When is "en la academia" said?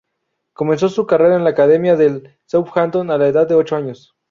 1.35-1.95